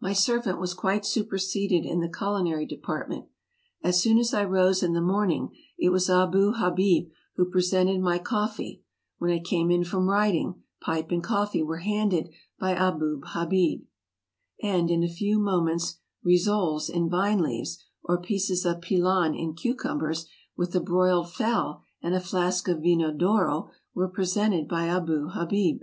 [0.00, 3.26] My servant was quite superseded in the culinary depart ment.
[3.80, 8.18] As soon as I rose in the morning it was Abou Habib who presented my
[8.18, 8.82] coffee;
[9.18, 13.84] when I came in from rid ing, pipe and coffee were handed by Abou Habib;
[14.60, 20.26] and in a few moments rissoles in vine leaves, or pieces of pilan in cucumbers,
[20.56, 25.82] with a broiled fowl and a flask of Vino d'Oro, were presented by Abou Habib.